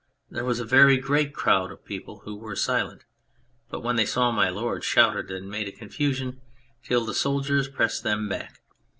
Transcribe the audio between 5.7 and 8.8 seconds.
con fusion, till the soldiers pressed them back.